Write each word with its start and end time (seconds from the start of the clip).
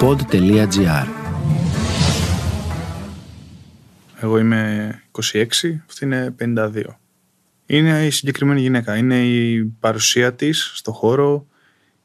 pod.gr 0.00 1.06
Εγώ 4.20 4.38
είμαι 4.38 5.02
26, 5.32 5.46
αυτή 5.88 6.04
είναι 6.04 6.34
52. 6.40 6.82
Είναι 7.66 8.06
η 8.06 8.10
συγκεκριμένη 8.10 8.60
γυναίκα. 8.60 8.96
Είναι 8.96 9.26
η 9.26 9.64
παρουσία 9.64 10.34
της 10.34 10.72
στο 10.74 10.92
χώρο, 10.92 11.46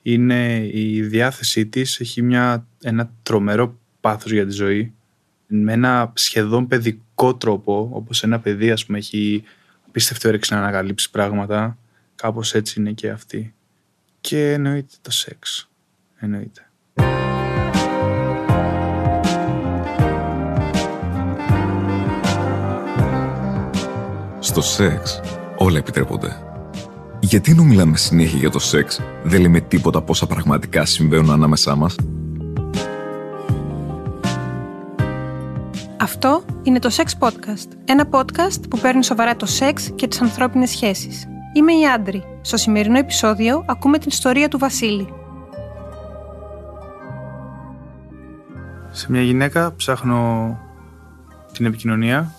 είναι 0.01 0.69
η 0.71 1.01
διάθεσή 1.01 1.65
της, 1.65 1.99
έχει 1.99 2.21
μια, 2.21 2.67
ένα 2.81 3.11
τρομερό 3.23 3.79
πάθος 4.01 4.31
για 4.31 4.45
τη 4.45 4.51
ζωή. 4.51 4.93
Με 5.47 5.73
ένα 5.73 6.11
σχεδόν 6.15 6.67
παιδικό 6.67 7.35
τρόπο, 7.35 7.89
όπως 7.93 8.23
ένα 8.23 8.39
παιδί 8.39 8.71
ας 8.71 8.85
πούμε 8.85 8.97
έχει 8.97 9.43
απίστευτη 9.87 10.27
όρεξη 10.27 10.53
να 10.53 10.59
ανακαλύψει 10.59 11.09
πράγματα, 11.09 11.77
κάπως 12.15 12.53
έτσι 12.53 12.79
είναι 12.79 12.91
και 12.91 13.09
αυτή. 13.09 13.53
Και 14.21 14.51
εννοείται 14.51 14.95
το 15.01 15.11
σεξ. 15.11 15.69
Εννοείται. 16.19 16.67
Στο 24.43 24.61
σεξ 24.61 25.21
όλα 25.57 25.77
επιτρέπονται. 25.77 26.37
Γιατί 27.19 27.51
ενώ 27.51 27.63
μιλάμε 27.63 27.97
συνέχεια 27.97 28.39
για 28.39 28.49
το 28.49 28.59
σεξ, 28.59 29.01
δεν 29.23 29.41
λέμε 29.41 29.59
τίποτα 29.59 30.01
πόσα 30.01 30.27
πραγματικά 30.27 30.85
συμβαίνουν 30.85 31.31
ανάμεσά 31.31 31.75
μας; 31.75 31.95
Αυτό 35.99 36.43
είναι 36.63 36.79
το 36.79 36.89
Sex 36.95 37.27
Podcast. 37.27 37.67
Ένα 37.85 38.09
podcast 38.09 38.61
που 38.69 38.77
παίρνει 38.77 39.03
σοβαρά 39.03 39.35
το 39.35 39.45
σεξ 39.45 39.91
και 39.95 40.07
τις 40.07 40.21
ανθρώπινες 40.21 40.69
σχέσεις. 40.69 41.27
Είμαι 41.53 41.73
η 41.73 41.87
Άντρη. 41.95 42.23
Στο 42.41 42.57
σημερινό 42.57 42.97
επεισόδιο 42.97 43.65
ακούμε 43.67 43.97
την 43.97 44.09
ιστορία 44.09 44.47
του 44.47 44.57
Βασίλη. 44.57 45.13
Σε 48.91 49.11
μια 49.11 49.21
γυναίκα 49.21 49.75
ψάχνω 49.75 50.57
την 51.53 51.65
επικοινωνία, 51.65 52.31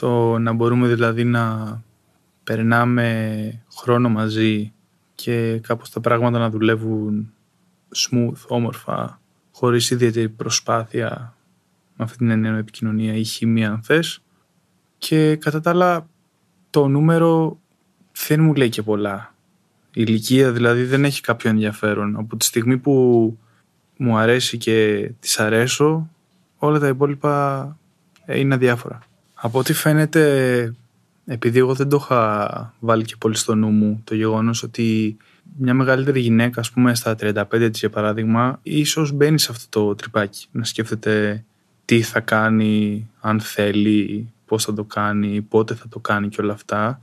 το 0.00 0.38
να 0.38 0.52
μπορούμε 0.52 0.88
δηλαδή 0.88 1.24
να 1.24 1.82
περνάμε 2.44 3.62
χρόνο 3.76 4.08
μαζί 4.08 4.72
και 5.14 5.58
κάπως 5.58 5.90
τα 5.90 6.00
πράγματα 6.00 6.38
να 6.38 6.50
δουλεύουν 6.50 7.32
smooth, 7.96 8.46
όμορφα, 8.46 9.20
χωρίς 9.52 9.90
ιδιαίτερη 9.90 10.28
προσπάθεια 10.28 11.34
με 11.96 12.04
αυτή 12.04 12.16
την 12.16 12.30
εννέα 12.30 12.56
επικοινωνία 12.56 13.14
ή 13.14 13.24
χημία 13.24 13.70
αν 13.70 13.82
θες. 13.82 14.22
Και 14.98 15.36
κατά 15.36 15.60
τα 15.60 15.70
άλλα 15.70 16.08
το 16.70 16.88
νούμερο 16.88 17.58
δεν 18.28 18.42
μου 18.42 18.54
λέει 18.54 18.68
και 18.68 18.82
πολλά. 18.82 19.34
Η 19.92 20.04
ηλικία 20.06 20.52
δηλαδή 20.52 20.84
δεν 20.84 21.04
έχει 21.04 21.20
κάποιο 21.20 21.50
ενδιαφέρον. 21.50 22.16
Από 22.16 22.36
τη 22.36 22.44
στιγμή 22.44 22.78
που 22.78 22.92
μου 23.96 24.16
αρέσει 24.16 24.58
και 24.58 25.10
της 25.20 25.40
αρέσω, 25.40 26.10
όλα 26.58 26.78
τα 26.78 26.88
υπόλοιπα 26.88 27.76
είναι 28.26 28.54
αδιάφορα. 28.54 29.07
Από 29.40 29.58
ό,τι 29.58 29.72
φαίνεται, 29.72 30.74
επειδή 31.26 31.58
εγώ 31.58 31.74
δεν 31.74 31.88
το 31.88 31.98
είχα 32.00 32.74
βάλει 32.80 33.04
και 33.04 33.14
πολύ 33.18 33.36
στο 33.36 33.54
νου 33.54 33.68
μου, 33.68 34.00
το 34.04 34.14
γεγονός 34.14 34.62
ότι 34.62 35.16
μια 35.56 35.74
μεγαλύτερη 35.74 36.20
γυναίκα, 36.20 36.60
ας 36.60 36.70
πούμε 36.70 36.94
στα 36.94 37.16
35 37.20 37.68
της 37.70 37.80
για 37.80 37.90
παράδειγμα, 37.90 38.60
ίσως 38.62 39.12
μπαίνει 39.12 39.38
σε 39.38 39.48
αυτό 39.50 39.84
το 39.84 39.94
τρυπάκι, 39.94 40.46
να 40.50 40.64
σκέφτεται 40.64 41.44
τι 41.84 42.02
θα 42.02 42.20
κάνει, 42.20 43.08
αν 43.20 43.40
θέλει, 43.40 44.28
πώς 44.46 44.64
θα 44.64 44.74
το 44.74 44.84
κάνει, 44.84 45.40
πότε 45.40 45.74
θα 45.74 45.88
το 45.88 45.98
κάνει 45.98 46.28
και 46.28 46.40
όλα 46.40 46.52
αυτά. 46.52 47.00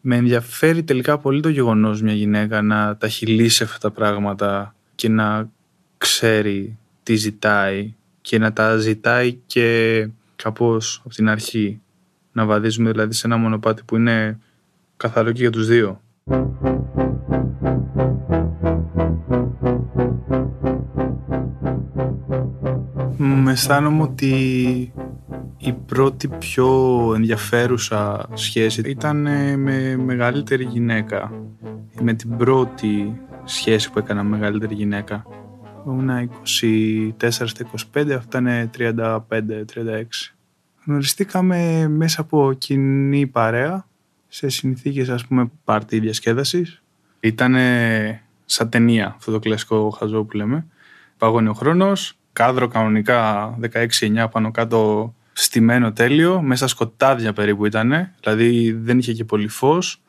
Με 0.00 0.16
ενδιαφέρει 0.16 0.82
τελικά 0.82 1.18
πολύ 1.18 1.40
το 1.40 1.48
γεγονός 1.48 2.02
μια 2.02 2.14
γυναίκα 2.14 2.62
να 2.62 2.96
τα 2.96 3.08
χειλήσει 3.08 3.62
αυτά 3.62 3.78
τα 3.78 3.90
πράγματα 3.90 4.74
και 4.94 5.08
να 5.08 5.50
ξέρει 5.98 6.76
τι 7.02 7.14
ζητάει 7.14 7.94
και 8.20 8.38
να 8.38 8.52
τα 8.52 8.76
ζητάει 8.76 9.38
και 9.46 10.08
κάπως 10.42 11.02
από 11.04 11.14
την 11.14 11.28
αρχή. 11.28 11.80
Να 12.32 12.46
βαδίζουμε 12.46 12.90
δηλαδή 12.90 13.12
σε 13.12 13.26
ένα 13.26 13.36
μονοπάτι 13.36 13.82
που 13.84 13.96
είναι 13.96 14.38
καθαρό 14.96 15.32
και 15.32 15.40
για 15.40 15.50
τους 15.50 15.66
δύο. 15.66 16.00
Με 23.16 23.50
αισθάνομαι 23.50 24.02
ότι 24.02 24.34
η 25.58 25.72
πρώτη 25.72 26.28
πιο 26.28 26.68
ενδιαφέρουσα 27.14 28.28
σχέση 28.34 28.80
ήταν 28.80 29.16
με 29.60 29.96
μεγαλύτερη 29.96 30.64
γυναίκα. 30.64 31.32
Με 32.00 32.14
την 32.14 32.36
πρώτη 32.36 33.20
σχέση 33.44 33.90
που 33.90 33.98
έκανα 33.98 34.22
με 34.22 34.28
μεγαλύτερη 34.28 34.74
γυναίκα. 34.74 35.26
Ήμουν 35.86 36.30
24 37.18 37.28
στα 37.28 37.66
25, 37.94 38.10
αυτά 38.10 38.38
είναι 38.38 38.70
35-36. 38.78 40.31
Γνωριστήκαμε 40.84 41.88
μέσα 41.88 42.20
από 42.20 42.52
κοινή 42.58 43.26
παρέα, 43.26 43.86
σε 44.28 44.48
συνθήκες 44.48 45.08
ας 45.08 45.26
πούμε 45.26 45.50
πάρτι 45.64 46.00
διασκέδασης. 46.00 46.82
Ήτανε 47.20 48.22
σαν 48.44 48.68
ταινία 48.68 49.14
αυτό 49.16 49.32
το 49.32 49.38
κλασικό 49.38 49.90
χαζό 49.90 50.24
που 50.24 50.36
λέμε. 50.36 50.66
Παγώνει 51.18 51.48
ο 51.48 51.52
χρόνος, 51.52 52.18
κάδρο 52.32 52.68
κανονικά 52.68 53.50
16-9 53.60 54.26
πάνω 54.30 54.50
κάτω 54.50 55.14
στημένο 55.32 55.92
τέλειο, 55.92 56.42
μέσα 56.42 56.66
σκοτάδια 56.66 57.32
περίπου 57.32 57.66
ήταν, 57.66 58.10
δηλαδή 58.20 58.72
δεν 58.72 58.98
είχε 58.98 59.12
και 59.12 59.24
πολύ 59.24 59.48
φως 59.48 60.02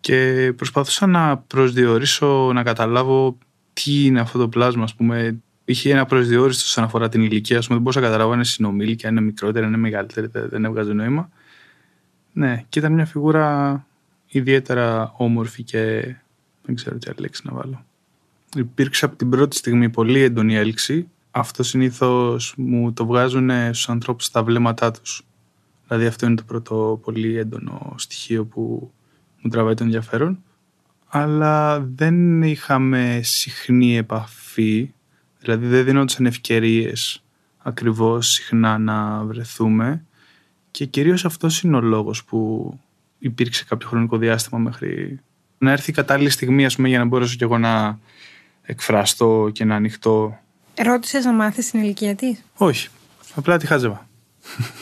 και 0.00 0.52
προσπαθούσα 0.56 1.06
να 1.06 1.36
προσδιορίσω, 1.36 2.50
να 2.54 2.62
καταλάβω 2.62 3.38
τι 3.72 4.04
είναι 4.04 4.20
αυτό 4.20 4.38
το 4.38 4.48
πλάσμα, 4.48 4.82
ας 4.82 4.94
πούμε. 4.94 5.40
Είχε 5.70 5.90
ένα 5.90 6.04
προσδιορίστο 6.04 6.62
όσον 6.66 6.84
αφορά 6.84 7.08
την 7.08 7.22
ηλικία, 7.22 7.58
ας 7.58 7.66
πούμε, 7.66 7.74
δεν 7.74 7.82
μπορούσα 7.82 8.00
να 8.00 8.06
καταλάβω 8.06 8.30
αν 8.30 8.36
είναι 8.36 8.46
συνομήλικη, 8.46 9.06
αν 9.06 9.12
είναι 9.16 9.20
μικρότερη, 9.20 9.64
αν 9.64 9.70
είναι 9.70 9.80
μεγαλύτερη, 9.80 10.30
δεν 10.32 10.64
έβγαζε 10.64 10.92
νόημα. 10.92 11.30
Ναι, 12.32 12.64
και 12.68 12.78
ήταν 12.78 12.92
μια 12.92 13.06
φιγούρα 13.06 13.86
ιδιαίτερα 14.26 15.12
όμορφη 15.16 15.62
και 15.62 16.14
δεν 16.62 16.74
ξέρω 16.74 16.98
τι 16.98 17.06
άλλη 17.10 17.20
λέξη 17.20 17.42
να 17.44 17.52
βάλω. 17.52 17.84
Υπήρξε 18.56 19.04
από 19.04 19.16
την 19.16 19.30
πρώτη 19.30 19.56
στιγμή 19.56 19.90
πολύ 19.90 20.20
έντονη 20.20 20.56
έλξη. 20.56 21.08
Αυτό 21.30 21.62
συνήθως 21.62 22.54
μου 22.56 22.92
το 22.92 23.06
βγάζουν 23.06 23.50
στους 23.50 23.88
ανθρώπους 23.88 24.24
στα 24.24 24.42
βλέμματά 24.42 24.90
τους. 24.90 25.26
Δηλαδή 25.86 26.06
αυτό 26.06 26.26
είναι 26.26 26.34
το 26.34 26.44
πρώτο 26.46 27.00
πολύ 27.02 27.36
έντονο 27.36 27.94
στοιχείο 27.96 28.44
που 28.44 28.92
μου 29.40 29.50
τραβάει 29.50 29.74
το 29.74 29.84
ενδιαφέρον 29.84 30.42
αλλά 31.12 31.80
δεν 31.80 32.42
είχαμε 32.42 33.20
συχνή 33.22 33.96
επαφή, 33.96 34.92
δηλαδή 35.40 35.66
δεν 35.66 35.84
δίνονταν 35.84 36.26
ευκαιρίες 36.26 37.22
ακριβώς 37.58 38.28
συχνά 38.28 38.78
να 38.78 39.24
βρεθούμε 39.24 40.04
και 40.70 40.84
κυρίως 40.84 41.24
αυτός 41.24 41.62
είναι 41.62 41.76
ο 41.76 41.80
λόγος 41.80 42.24
που 42.24 42.72
υπήρξε 43.18 43.64
κάποιο 43.64 43.88
χρονικό 43.88 44.16
διάστημα 44.16 44.60
μέχρι 44.60 45.20
να 45.58 45.70
έρθει 45.70 45.90
η 45.90 45.94
κατάλληλη 45.94 46.30
στιγμή 46.30 46.64
ας 46.64 46.76
πούμε, 46.76 46.88
για 46.88 46.98
να 46.98 47.04
μπορέσω 47.04 47.36
κι 47.36 47.42
εγώ 47.42 47.58
να 47.58 47.98
εκφραστώ 48.62 49.50
και 49.52 49.64
να 49.64 49.74
ανοιχτώ. 49.74 50.38
Ρώτησες 50.74 51.24
να 51.24 51.32
μάθεις 51.32 51.70
την 51.70 51.80
ηλικία 51.80 52.14
της; 52.14 52.44
Όχι, 52.54 52.88
απλά 53.34 53.56
τη 53.56 53.66
χάζευα. 53.66 54.08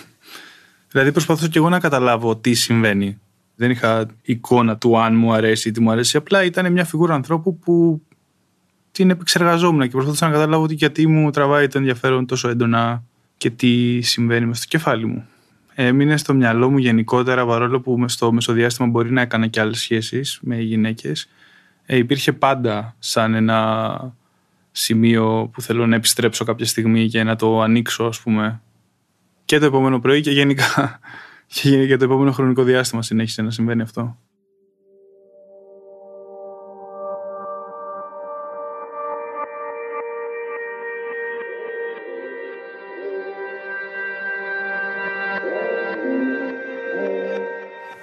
δηλαδή 0.91 1.13
προσπαθούσα 1.13 1.49
κι 1.49 1.59
εγώ 1.59 1.69
να 1.69 1.81
καταλάβω 1.81 2.37
τι 2.37 2.55
συμβαίνει 2.55 3.19
δεν 3.59 3.71
είχα 3.71 4.07
εικόνα 4.23 4.77
του 4.77 4.99
αν 4.99 5.17
μου 5.17 5.33
αρέσει 5.33 5.69
ή 5.69 5.73
τι 5.73 5.81
μου 5.81 5.91
αρέσει. 5.91 6.17
Απλά 6.17 6.45
ήταν 6.45 6.73
μια 6.73 6.85
φιγούρα 6.85 7.15
ανθρώπου 7.15 7.59
που 7.59 8.03
την 8.93 9.11
επεξεργαζόμουν 9.11 9.83
και 9.83 9.89
προσπαθούσα 9.89 10.27
να 10.27 10.33
καταλάβω 10.33 10.63
ότι 10.63 10.75
γιατί 10.75 11.07
μου 11.07 11.31
τραβάει 11.31 11.69
το 11.69 11.79
ενδιαφέρον 11.79 12.27
τόσο 12.27 12.49
έντονα 12.49 13.03
και 13.37 13.51
τι 13.51 14.01
συμβαίνει 14.01 14.47
μες 14.47 14.57
στο 14.57 14.67
κεφάλι 14.69 15.07
μου. 15.07 15.27
Έμεινε 15.75 16.17
στο 16.17 16.35
μυαλό 16.35 16.71
μου 16.71 16.79
γενικότερα, 16.79 17.47
παρόλο 17.47 17.81
που 17.81 18.09
στο 18.09 18.33
μεσοδιάστημα 18.33 18.89
μπορεί 18.89 19.13
να 19.13 19.21
έκανα 19.21 19.47
και 19.47 19.61
άλλες 19.61 19.79
σχέσεις 19.79 20.39
με 20.43 20.61
γυναίκες. 20.61 21.29
Ε, 21.87 21.97
υπήρχε 21.97 22.33
πάντα 22.33 22.95
σαν 22.99 23.35
ένα 23.35 24.15
σημείο 24.71 25.51
που 25.53 25.63
θέλω 25.63 25.87
να 25.87 25.95
επιστρέψω 25.95 26.45
κάποια 26.45 26.67
στιγμή 26.67 27.09
και 27.09 27.23
να 27.23 27.37
το 27.37 27.61
ανοίξω, 27.61 28.05
ας 28.05 28.21
πούμε. 28.21 28.61
Και 29.45 29.59
το 29.59 29.65
επόμενο 29.65 30.01
πρωί 30.01 30.21
και 30.21 30.31
γενικά 30.31 30.99
και 31.55 31.83
για 31.83 31.99
το 31.99 32.05
επόμενο 32.05 32.33
χρονικό 32.33 32.63
διάστημα 32.63 33.03
συνέχισε 33.03 33.43
να 33.43 33.51
συμβαίνει 33.51 33.83
αυτό. 33.83 34.19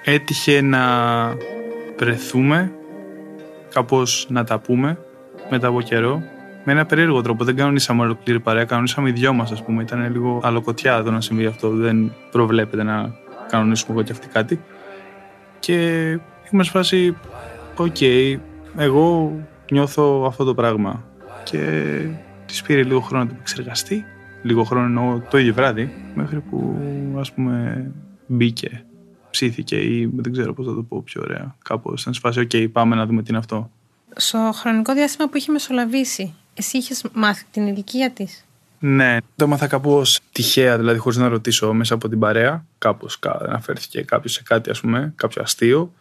Έτυχε 0.08 0.60
να 0.60 0.82
βρεθούμε, 1.98 2.72
κάπως 3.70 4.26
να 4.30 4.44
τα 4.44 4.58
πούμε 4.58 4.98
μετά 5.50 5.68
από 5.68 5.80
καιρό 5.80 6.22
με 6.64 6.72
ένα 6.72 6.86
περίεργο 6.86 7.20
τρόπο. 7.22 7.44
Δεν 7.44 7.56
κανονίσαμε 7.56 8.02
ολοκλήρη 8.02 8.40
παρέα, 8.40 8.64
κανονίσαμε 8.64 9.08
οι 9.08 9.12
δυο 9.12 9.32
μας, 9.32 9.52
ας 9.52 9.64
πούμε. 9.64 9.82
Ήταν 9.82 10.12
λίγο 10.12 10.40
αλλοκοτιά 10.42 11.02
το 11.02 11.10
να 11.10 11.20
συμβεί 11.20 11.46
αυτό. 11.46 11.70
Δεν 11.70 12.12
προβλέπεται 12.30 12.82
να 12.82 13.14
κανονίσουμε 13.48 13.92
εγώ 13.92 14.02
και 14.02 14.12
αυτή 14.12 14.28
κάτι. 14.28 14.60
Και 15.58 16.08
είμαστε 16.50 16.62
σε 16.62 16.70
φάση, 16.70 17.16
οκ, 17.76 18.00
εγώ 18.76 19.36
νιώθω 19.70 20.24
αυτό 20.26 20.44
το 20.44 20.54
πράγμα. 20.54 21.04
Και 21.44 21.60
Της 22.46 22.62
πήρε 22.62 22.82
λίγο 22.82 23.00
χρόνο 23.00 23.24
να 23.24 23.30
το 23.30 23.36
επεξεργαστεί. 23.40 24.04
Λίγο 24.42 24.64
χρόνο 24.64 24.84
εννοώ 24.84 25.20
το 25.30 25.38
ίδιο 25.38 25.54
βράδυ, 25.54 25.92
μέχρι 26.14 26.40
που 26.40 26.76
ας 27.18 27.32
πούμε 27.32 27.86
μπήκε, 28.26 28.84
ψήθηκε 29.36 29.76
ή 29.76 30.10
δεν 30.16 30.32
ξέρω 30.32 30.54
πώς 30.54 30.66
θα 30.66 30.74
το 30.74 30.82
πω 30.82 31.02
πιο 31.04 31.22
ωραία. 31.24 31.54
Κάπως 31.64 32.00
σαν 32.00 32.14
σφάση, 32.14 32.40
οκ, 32.40 32.50
πάμε 32.72 32.96
να 32.96 33.06
δούμε 33.06 33.22
τι 33.22 33.28
είναι 33.28 33.38
αυτό. 33.38 33.70
Στο 34.16 34.50
χρονικό 34.54 34.94
διάστημα 34.94 35.28
που 35.28 35.36
είχε 35.36 35.52
μεσολαβήσει, 35.52 36.34
εσύ 36.54 36.78
είχες 36.78 37.04
μάθει 37.12 37.44
την 37.50 37.66
ηλικία 37.66 38.10
της; 38.10 38.44
Ναι, 38.78 39.16
το 39.36 39.44
έμαθα 39.44 39.66
κάπως 39.66 40.20
τυχαία, 40.32 40.78
δηλαδή 40.78 40.98
χωρίς 40.98 41.18
να 41.18 41.28
ρωτήσω 41.28 41.72
μέσα 41.72 41.94
από 41.94 42.08
την 42.08 42.18
παρέα. 42.18 42.64
Κάπως 42.78 43.18
αναφέρθηκε 43.22 44.02
κάποιος 44.02 44.32
σε 44.32 44.42
κάτι, 44.42 44.70
ας 44.70 44.80
πούμε, 44.80 45.12
κάποιο 45.16 45.42
αστείο. 45.42 45.92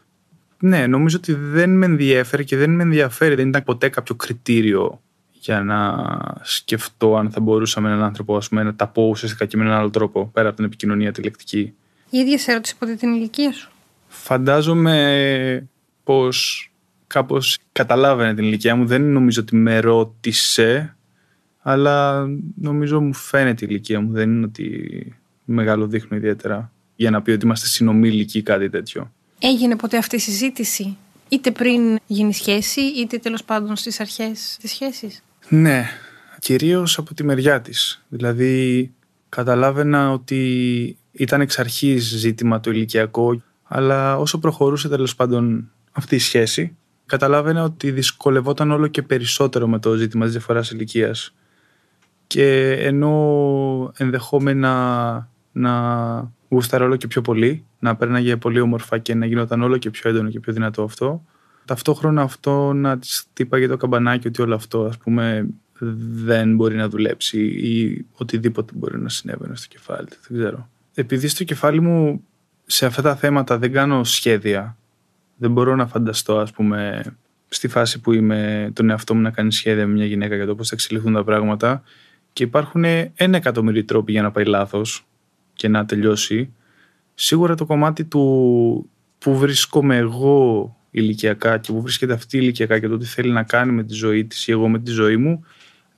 Ναι, 0.59 0.87
νομίζω 0.87 1.17
ότι 1.17 1.33
δεν 1.33 1.77
με 1.77 1.85
ενδιαφέρει 1.85 2.43
και 2.43 2.57
δεν 2.57 2.69
με 2.71 2.83
ενδιαφέρει. 2.83 3.35
Δεν 3.35 3.47
ήταν 3.47 3.63
ποτέ 3.63 3.89
κάποιο 3.89 4.15
κριτήριο 4.15 5.01
για 5.31 5.63
να 5.63 6.07
σκεφτώ 6.41 7.15
αν 7.15 7.31
θα 7.31 7.39
μπορούσα 7.39 7.81
με 7.81 7.89
έναν 7.89 8.03
άνθρωπο 8.03 8.37
ας 8.37 8.49
πούμε, 8.49 8.63
να 8.63 8.75
τα 8.75 8.87
πω 8.87 9.07
ουσιαστικά 9.07 9.45
και 9.45 9.57
με 9.57 9.63
έναν 9.63 9.77
άλλο 9.77 9.89
τρόπο 9.89 10.29
πέρα 10.33 10.47
από 10.47 10.55
την 10.55 10.65
επικοινωνία 10.65 11.11
τη 11.11 11.21
λεκτική. 11.21 11.73
Η 12.15 12.17
ίδια 12.17 12.37
σε 12.37 12.51
ερώτηση 12.51 12.75
ποτέ 12.77 12.95
την 12.95 13.13
ηλικία 13.13 13.51
σου. 13.51 13.71
Φαντάζομαι 14.07 15.67
πως 16.03 16.69
κάπως 17.07 17.57
καταλάβαινε 17.71 18.33
την 18.33 18.43
ηλικία 18.43 18.75
μου. 18.75 18.85
Δεν 18.85 19.01
νομίζω 19.01 19.41
ότι 19.41 19.55
με 19.55 19.79
ρώτησε, 19.79 20.95
αλλά 21.61 22.25
νομίζω 22.55 23.01
μου 23.01 23.13
φαίνεται 23.13 23.65
η 23.65 23.67
ηλικία 23.71 24.01
μου. 24.01 24.11
Δεν 24.11 24.29
είναι 24.29 24.45
ότι 24.45 25.15
μεγάλο 25.45 25.87
δείχνω 25.87 26.17
ιδιαίτερα 26.17 26.71
για 26.95 27.09
να 27.09 27.21
πει 27.21 27.31
ότι 27.31 27.45
είμαστε 27.45 27.67
συνομήλικοι 27.67 28.37
ή 28.37 28.41
κάτι 28.41 28.69
τέτοιο. 28.69 29.11
Έγινε 29.39 29.75
ποτέ 29.75 29.97
αυτή 29.97 30.15
η 30.15 30.19
συζήτηση, 30.19 30.97
είτε 31.29 31.51
πριν 31.51 31.99
γίνει 32.07 32.33
σχέση, 32.33 32.81
είτε 32.81 33.17
τέλος 33.17 33.43
πάντων 33.43 33.75
στις 33.75 33.99
αρχές 33.99 34.57
της 34.61 34.71
σχέσης; 34.71 35.23
Ναι, 35.49 35.85
κυρίως 36.39 36.97
από 36.97 37.13
τη 37.13 37.23
μεριά 37.23 37.61
της. 37.61 38.03
Δηλαδή 38.09 38.91
καταλάβαινα 39.29 40.11
ότι 40.11 40.97
ήταν 41.17 41.41
εξ 41.41 41.59
αρχής 41.59 42.03
ζήτημα 42.03 42.59
το 42.59 42.71
ηλικιακό, 42.71 43.41
αλλά 43.63 44.17
όσο 44.17 44.39
προχωρούσε 44.39 44.89
τέλος 44.89 45.15
πάντων 45.15 45.71
αυτή 45.91 46.15
η 46.15 46.19
σχέση, 46.19 46.75
καταλάβαινα 47.05 47.63
ότι 47.63 47.91
δυσκολευόταν 47.91 48.71
όλο 48.71 48.87
και 48.87 49.01
περισσότερο 49.01 49.67
με 49.67 49.79
το 49.79 49.93
ζήτημα 49.93 50.23
της 50.23 50.33
διαφοράς 50.33 50.71
ηλικίας. 50.71 51.33
Και 52.27 52.71
ενώ 52.71 53.91
ενδεχόμενα 53.97 55.29
να 55.51 55.73
γούσταρε 56.49 56.83
όλο 56.83 56.95
και 56.95 57.07
πιο 57.07 57.21
πολύ, 57.21 57.65
να 57.79 57.95
πέρναγε 57.95 58.37
πολύ 58.37 58.59
όμορφα 58.59 58.97
και 58.97 59.15
να 59.15 59.25
γινόταν 59.25 59.61
όλο 59.61 59.77
και 59.77 59.89
πιο 59.89 60.09
έντονο 60.09 60.29
και 60.29 60.39
πιο 60.39 60.53
δυνατό 60.53 60.83
αυτό, 60.83 61.23
ταυτόχρονα 61.65 62.21
αυτό 62.21 62.73
να 62.73 62.99
της 62.99 63.25
τύπαγε 63.33 63.67
το 63.67 63.77
καμπανάκι 63.77 64.27
ότι 64.27 64.41
όλο 64.41 64.55
αυτό 64.55 64.83
ας 64.83 64.97
πούμε 64.97 65.47
δεν 66.23 66.55
μπορεί 66.55 66.75
να 66.75 66.89
δουλέψει 66.89 67.39
ή 67.45 68.05
οτιδήποτε 68.11 68.73
μπορεί 68.75 68.99
να 68.99 69.09
συνέβαινε 69.09 69.55
στο 69.55 69.67
κεφάλι 69.67 70.07
δεν 70.27 70.39
ξέρω. 70.39 70.69
Επειδή 70.95 71.27
στο 71.27 71.43
κεφάλι 71.43 71.81
μου 71.81 72.23
σε 72.65 72.85
αυτά 72.85 73.01
τα 73.01 73.15
θέματα 73.15 73.57
δεν 73.57 73.71
κάνω 73.71 74.03
σχέδια, 74.03 74.77
δεν 75.37 75.51
μπορώ 75.51 75.75
να 75.75 75.87
φανταστώ 75.87 76.37
ας 76.37 76.51
πούμε 76.51 77.03
στη 77.47 77.67
φάση 77.67 77.99
που 77.99 78.11
είμαι 78.13 78.69
τον 78.73 78.89
εαυτό 78.89 79.15
μου 79.15 79.21
να 79.21 79.29
κάνει 79.29 79.51
σχέδια 79.51 79.87
με 79.87 79.93
μια 79.93 80.05
γυναίκα 80.05 80.35
για 80.35 80.45
το 80.45 80.55
πώς 80.55 80.67
θα 80.69 80.75
εξελιχθούν 80.75 81.13
τα 81.13 81.23
πράγματα 81.23 81.83
και 82.33 82.43
υπάρχουν 82.43 82.83
ένα 83.15 83.37
εκατομμύριο 83.37 83.85
τρόποι 83.85 84.11
για 84.11 84.21
να 84.21 84.31
πάει 84.31 84.45
λάθος 84.45 85.05
και 85.53 85.67
να 85.67 85.85
τελειώσει. 85.85 86.53
Σίγουρα 87.13 87.55
το 87.55 87.65
κομμάτι 87.65 88.05
του 88.05 88.89
που 89.17 89.37
βρίσκομαι 89.37 89.97
εγώ 89.97 90.75
ηλικιακά 90.91 91.57
και 91.57 91.71
που 91.71 91.81
βρίσκεται 91.81 92.13
αυτή 92.13 92.37
ηλικιακά 92.37 92.79
και 92.79 92.87
το 92.87 92.97
τι 92.97 93.05
θέλει 93.05 93.31
να 93.31 93.43
κάνει 93.43 93.71
με 93.71 93.83
τη 93.83 93.93
ζωή 93.93 94.25
της 94.25 94.47
ή 94.47 94.51
εγώ 94.51 94.67
με 94.67 94.79
τη 94.79 94.91
ζωή 94.91 95.17
μου 95.17 95.45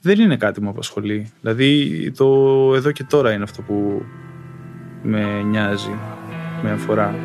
δεν 0.02 0.20
είναι 0.20 0.38
κάτι 0.38 0.60
που 0.60 0.66
με 0.66 0.72
απασχολεί. 0.72 1.32
Δηλαδή 1.42 2.12
το 2.18 2.26
εδώ 2.76 2.92
και 2.92 3.04
τώρα 3.04 3.34
είναι 3.34 3.44
αυτό 3.44 3.62
που 3.62 4.06
με 5.09 5.42
νοιάζει, 5.42 5.95
με 6.63 6.71
αφορά. 6.71 7.15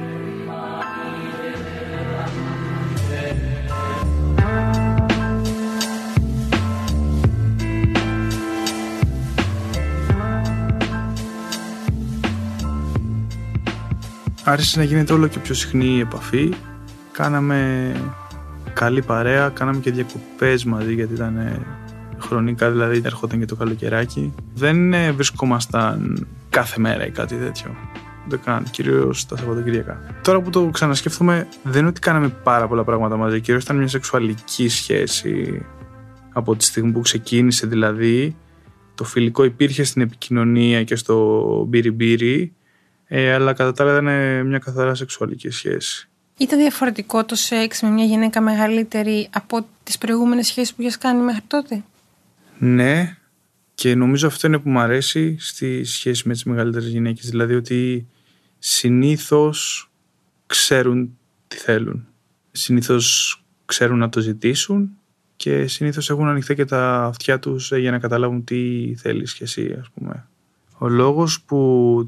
Άρχισε 14.44 14.78
να 14.78 14.84
γίνεται 14.84 15.12
όλο 15.12 15.26
και 15.26 15.38
πιο 15.38 15.54
συχνή 15.54 15.86
η 15.86 16.00
επαφή. 16.00 16.52
Κάναμε 17.12 17.92
καλή 18.72 19.02
παρέα, 19.02 19.48
κάναμε 19.48 19.78
και 19.78 19.90
διακοπές 19.90 20.64
μαζί 20.64 20.94
γιατί 20.94 21.14
ήταν 21.14 21.66
χρονικά, 22.18 22.70
δηλαδή 22.70 23.02
έρχονταν 23.04 23.38
και 23.38 23.46
το 23.46 23.56
καλοκαιράκι. 23.56 24.34
Δεν 24.54 24.94
βρισκόμασταν 25.14 26.26
κάθε 26.52 26.80
μέρα 26.80 27.06
ή 27.06 27.10
κάτι 27.10 27.36
τέτοιο. 27.36 27.76
Δεν 28.28 28.40
κάνω, 28.44 28.66
κυρίως 28.70 29.26
τα 29.26 29.36
Σαββατοκύριακα. 29.36 30.00
Τώρα 30.22 30.40
που 30.40 30.50
το 30.50 30.68
ξανασκέφτομαι, 30.72 31.48
δεν 31.62 31.80
είναι 31.80 31.88
ότι 31.88 32.00
κάναμε 32.00 32.28
πάρα 32.28 32.68
πολλά 32.68 32.84
πράγματα 32.84 33.16
μαζί. 33.16 33.40
Κυρίως 33.40 33.62
ήταν 33.62 33.76
μια 33.76 33.88
σεξουαλική 33.88 34.68
σχέση 34.68 35.64
από 36.32 36.56
τη 36.56 36.64
στιγμή 36.64 36.92
που 36.92 37.00
ξεκίνησε, 37.00 37.66
δηλαδή. 37.66 38.36
Το 38.94 39.04
φιλικό 39.04 39.44
υπήρχε 39.44 39.84
στην 39.84 40.02
επικοινωνία 40.02 40.84
και 40.84 40.96
στο 40.96 41.66
μπύρι 41.68 42.52
ε, 43.06 43.32
αλλά 43.32 43.52
κατά 43.52 43.72
τα 43.72 43.82
άλλα 43.82 43.92
ήταν 43.92 44.46
μια 44.46 44.58
καθαρά 44.58 44.94
σεξουαλική 44.94 45.50
σχέση. 45.50 46.08
Ήταν 46.36 46.58
διαφορετικό 46.58 47.24
το 47.24 47.34
σεξ 47.34 47.82
με 47.82 47.88
μια 47.88 48.04
γυναίκα 48.04 48.40
μεγαλύτερη 48.40 49.28
από 49.32 49.66
τις 49.82 49.98
προηγούμενες 49.98 50.46
σχέσεις 50.46 50.74
που 50.74 50.82
είχες 50.82 50.98
κάνει 50.98 51.22
μέχρι 51.22 51.42
τότε; 51.46 51.82
Ναι, 52.58 53.16
και 53.82 53.94
νομίζω 53.94 54.26
αυτό 54.26 54.46
είναι 54.46 54.58
που 54.58 54.70
μου 54.70 54.78
αρέσει 54.78 55.36
στη 55.38 55.84
σχέση 55.84 56.28
με 56.28 56.32
τις 56.32 56.44
μεγαλύτερες 56.44 56.88
γυναίκες. 56.88 57.30
Δηλαδή 57.30 57.54
ότι 57.54 58.06
συνήθως 58.58 59.90
ξέρουν 60.46 61.18
τι 61.48 61.56
θέλουν. 61.56 62.06
Συνήθως 62.50 63.36
ξέρουν 63.64 63.98
να 63.98 64.08
το 64.08 64.20
ζητήσουν 64.20 64.90
και 65.36 65.66
συνήθως 65.66 66.10
έχουν 66.10 66.28
ανοιχτά 66.28 66.54
και 66.54 66.64
τα 66.64 67.04
αυτιά 67.04 67.38
τους 67.38 67.72
για 67.72 67.90
να 67.90 67.98
καταλάβουν 67.98 68.44
τι 68.44 68.94
θέλεις 68.96 69.34
και 69.34 69.44
εσύ 69.44 69.76
ας 69.80 69.90
πούμε. 69.94 70.28
Ο 70.78 70.88
λόγος 70.88 71.42
που 71.42 71.56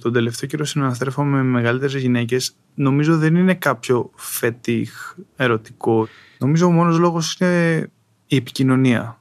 τον 0.00 0.12
τελευταίο 0.12 0.48
καιρό 0.48 0.64
συναναστρέφομαι 0.64 1.36
με 1.36 1.42
μεγαλύτερες 1.42 2.02
γυναίκες 2.02 2.56
νομίζω 2.74 3.18
δεν 3.18 3.34
είναι 3.34 3.54
κάποιο 3.54 4.10
φετίχ 4.14 5.14
ερωτικό. 5.36 6.08
Νομίζω 6.38 6.66
ο 6.66 6.70
μόνος 6.70 6.98
λόγος 6.98 7.36
είναι 7.40 7.90
η 8.26 8.36
επικοινωνία. 8.36 9.18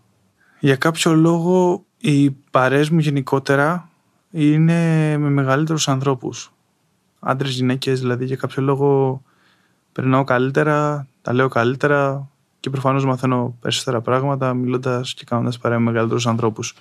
Για 0.59 0.75
κάποιο 0.75 1.13
λόγο 1.13 1.85
οι 2.05 2.29
παρέες 2.51 2.89
μου 2.89 3.00
γενικότερα 3.00 3.89
είναι 4.31 5.17
με 5.17 5.29
μεγαλύτερους 5.29 5.88
ανθρώπους. 5.88 6.51
Άντρες, 7.19 7.51
γυναίκες, 7.51 8.00
δηλαδή 8.00 8.25
για 8.25 8.36
κάποιο 8.36 8.63
λόγο 8.63 9.22
περνάω 9.91 10.24
καλύτερα, 10.24 11.07
τα 11.22 11.33
λέω 11.33 11.48
καλύτερα 11.48 12.29
και 12.60 12.69
προφανώς 12.69 13.05
μαθαίνω 13.05 13.57
περισσότερα 13.62 14.01
πράγματα 14.01 14.53
μιλώντας 14.53 15.13
και 15.13 15.24
κάνοντας 15.25 15.57
παρέα 15.57 15.79
με 15.79 15.91
μεγαλύτερους 15.91 16.27
ανθρώπους. 16.27 16.75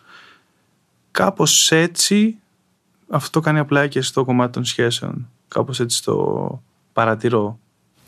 Κάπως 1.11 1.71
έτσι 1.71 2.37
αυτό 3.09 3.41
κάνει 3.41 3.59
απλά 3.59 3.87
και 3.87 4.01
στο 4.01 4.25
κομμάτι 4.25 4.53
των 4.53 4.65
σχέσεων. 4.65 5.29
Κάπως 5.49 5.81
έτσι 5.81 6.05
το 6.05 6.63
παρατηρώ. 6.93 7.59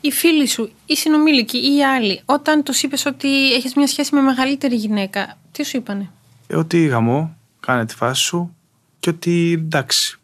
Οι 0.01 0.11
φίλοι 0.11 0.47
σου, 0.47 0.71
οι 0.85 0.95
συνομήλικοι 0.95 1.57
ή 1.57 1.75
οι 1.75 1.83
άλλοι, 1.83 2.21
όταν 2.25 2.63
τους 2.63 2.83
είπες 2.83 3.05
ότι 3.05 3.53
έχεις 3.53 3.75
μια 3.75 3.87
σχέση 3.87 4.15
με 4.15 4.21
μεγαλύτερη 4.21 4.75
γυναίκα, 4.75 5.37
τι 5.51 5.63
σου 5.63 5.77
είπανε; 5.77 6.09
Ε, 6.47 6.55
ότι 6.55 6.85
γαμό, 6.85 7.37
κάνε 7.59 7.85
τη 7.85 7.95
φάση 7.95 8.21
σου 8.21 8.55
και 8.99 9.09
ότι 9.09 9.51
εντάξει, 9.51 10.19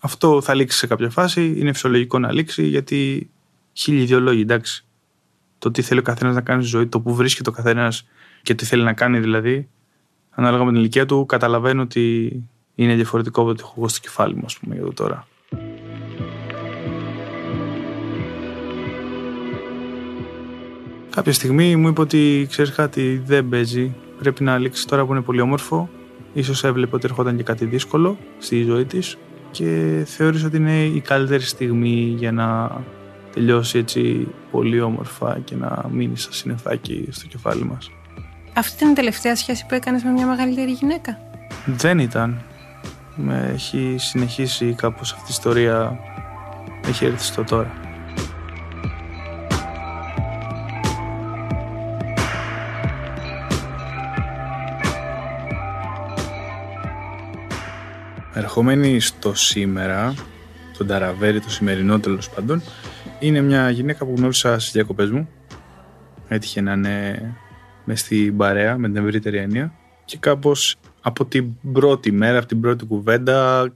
αυτό 0.00 0.40
θα 0.40 0.54
λήξει 0.54 0.78
σε 0.78 0.86
κάποια 0.86 1.10
φάση, 1.10 1.54
είναι 1.56 1.72
φυσιολογικό 1.72 2.18
να 2.18 2.32
λήξει 2.32 2.66
γιατί 2.66 3.30
χίλιοι 3.72 4.04
δυο 4.04 4.20
λόγοι, 4.20 4.40
εντάξει. 4.40 4.84
Το 5.58 5.70
τι 5.70 5.82
θέλει 5.82 6.00
ο 6.00 6.02
καθένας 6.02 6.34
να 6.34 6.40
κάνει 6.40 6.62
στη 6.62 6.70
ζωή, 6.70 6.86
το 6.86 7.00
που 7.00 7.14
βρίσκεται 7.14 7.48
ο 7.48 7.52
καθένας 7.52 8.06
και 8.42 8.54
τι 8.54 8.64
θέλει 8.64 8.82
να 8.82 8.92
κάνει 8.92 9.20
δηλαδή, 9.20 9.68
ανάλογα 10.30 10.64
με 10.64 10.70
την 10.70 10.80
ηλικία 10.80 11.06
του, 11.06 11.26
καταλαβαίνω 11.26 11.82
ότι 11.82 12.32
είναι 12.74 12.94
διαφορετικό 12.94 13.40
από 13.40 13.50
ό,τι 13.50 13.62
έχω 13.62 13.74
εγώ 13.76 13.88
στο 13.88 14.00
κεφάλι 14.00 14.34
μου, 14.34 14.42
ας 14.44 14.58
πούμε, 14.58 14.74
για 14.74 14.84
το 14.84 14.92
τώρα. 14.92 15.26
Κάποια 21.10 21.32
στιγμή 21.32 21.76
μου 21.76 21.88
είπε 21.88 22.00
ότι 22.00 22.46
ξέρεις 22.50 22.74
κάτι, 22.74 23.22
δεν 23.24 23.48
παίζει. 23.48 23.94
Πρέπει 24.18 24.42
να 24.44 24.58
λήξει 24.58 24.86
τώρα 24.86 25.04
που 25.04 25.12
είναι 25.12 25.22
πολύ 25.22 25.40
όμορφο. 25.40 25.88
Ίσως 26.32 26.64
έβλεπε 26.64 26.96
ότι 26.96 27.06
ερχόταν 27.06 27.36
και 27.36 27.42
κάτι 27.42 27.64
δύσκολο 27.64 28.18
στη 28.38 28.62
ζωή 28.62 28.84
της 28.84 29.18
και 29.50 30.02
θεώρησε 30.06 30.46
ότι 30.46 30.56
είναι 30.56 30.84
η 30.84 31.00
καλύτερη 31.00 31.42
στιγμή 31.42 32.14
για 32.16 32.32
να 32.32 32.70
τελειώσει 33.32 33.78
έτσι 33.78 34.28
πολύ 34.50 34.80
όμορφα 34.80 35.38
και 35.44 35.54
να 35.54 35.84
μείνει 35.92 36.16
σαν 36.16 36.32
συνεφάκι 36.32 37.08
στο 37.10 37.26
κεφάλι 37.26 37.64
μας. 37.64 37.90
Αυτή 38.54 38.76
ήταν 38.76 38.90
η 38.90 38.94
τελευταία 38.94 39.36
σχέση 39.36 39.66
που 39.68 39.74
έκανες 39.74 40.02
με 40.02 40.10
μια 40.10 40.26
μεγαλύτερη 40.26 40.70
γυναίκα; 40.70 41.18
Δεν 41.66 41.98
ήταν 41.98 42.42
με 43.18 43.50
έχει 43.54 43.94
συνεχίσει 43.98 44.74
κάπως 44.76 45.12
αυτή 45.12 45.24
η 45.24 45.30
ιστορία 45.30 45.98
έχει 46.88 47.04
έρθει 47.04 47.24
στο 47.24 47.44
τώρα. 47.44 47.87
Ερχόμενη 58.38 59.00
στο 59.00 59.34
σήμερα, 59.34 60.14
τον 60.78 60.86
Ταραβέρι, 60.86 61.40
το 61.40 61.50
σημερινό 61.50 62.00
τέλος 62.00 62.30
πάντων, 62.30 62.62
είναι 63.20 63.40
μια 63.40 63.70
γυναίκα 63.70 64.04
που 64.04 64.14
γνώρισα 64.16 64.58
στις 64.58 64.72
διακοπές 64.72 65.10
μου. 65.10 65.28
Έτυχε 66.28 66.60
να 66.60 66.72
είναι 66.72 67.36
μες 67.84 68.00
στην 68.00 68.36
παρέα, 68.36 68.78
με 68.78 68.88
την 68.88 68.96
ευρύτερη 68.96 69.38
έννοια. 69.38 69.72
Και 70.04 70.16
κάπως 70.20 70.76
από 71.00 71.24
την 71.24 71.52
πρώτη 71.72 72.12
μέρα, 72.12 72.38
από 72.38 72.46
την 72.46 72.60
πρώτη 72.60 72.84
κουβέντα 72.84 73.68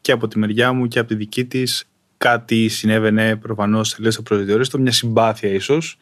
και 0.00 0.12
από 0.12 0.28
τη 0.28 0.38
μεριά 0.38 0.72
μου 0.72 0.88
και 0.88 0.98
από 0.98 1.08
τη 1.08 1.14
δική 1.14 1.44
της, 1.44 1.84
κάτι 2.16 2.68
συνέβαινε 2.68 3.36
προφανώς 3.36 3.94
τελείως 3.94 4.16
απροσδιορίστο, 4.16 4.78
μια 4.78 4.92
συμπάθεια 4.92 5.50
ίσως. 5.50 5.98